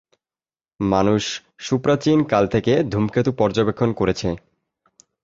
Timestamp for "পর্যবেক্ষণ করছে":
3.37-4.29